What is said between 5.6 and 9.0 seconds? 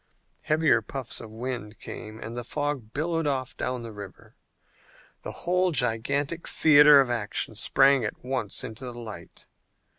gigantic theater of action sprang at once into the